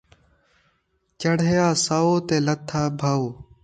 [1.19, 3.17] چڑھیا سو تے لتھا بھَو